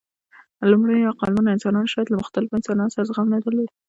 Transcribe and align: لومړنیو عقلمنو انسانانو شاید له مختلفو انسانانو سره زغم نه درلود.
لومړنیو 0.69 1.11
عقلمنو 1.13 1.53
انسانانو 1.55 1.91
شاید 1.93 2.07
له 2.09 2.19
مختلفو 2.21 2.57
انسانانو 2.59 2.93
سره 2.95 3.07
زغم 3.09 3.27
نه 3.33 3.39
درلود. 3.45 3.69